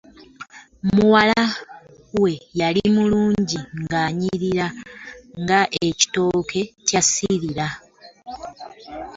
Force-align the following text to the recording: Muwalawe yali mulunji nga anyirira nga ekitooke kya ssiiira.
Muwalawe 0.93 2.31
yali 2.59 2.81
mulunji 2.95 3.59
nga 3.81 3.97
anyirira 4.07 4.67
nga 5.41 5.59
ekitooke 5.87 6.61
kya 6.87 7.01
ssiiira. 7.05 7.67